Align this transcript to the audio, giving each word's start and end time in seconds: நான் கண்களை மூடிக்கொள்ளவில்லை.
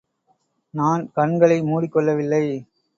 நான் 0.73 1.11
கண்களை 1.11 1.61
மூடிக்கொள்ளவில்லை. 1.61 2.45